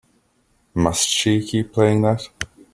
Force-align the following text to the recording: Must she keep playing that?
Must 0.73 1.07
she 1.07 1.45
keep 1.45 1.73
playing 1.73 2.01
that? 2.01 2.23